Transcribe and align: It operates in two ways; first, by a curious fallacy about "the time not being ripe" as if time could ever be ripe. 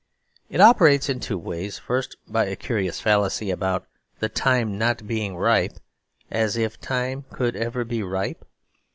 It 0.49 0.59
operates 0.59 1.09
in 1.09 1.19
two 1.19 1.37
ways; 1.37 1.77
first, 1.77 2.17
by 2.27 2.45
a 2.45 2.55
curious 2.55 2.99
fallacy 2.99 3.51
about 3.51 3.85
"the 4.17 4.29
time 4.29 4.75
not 4.79 5.05
being 5.05 5.37
ripe" 5.37 5.77
as 6.31 6.57
if 6.57 6.81
time 6.81 7.23
could 7.29 7.55
ever 7.55 7.85
be 7.85 8.01
ripe. 8.01 8.43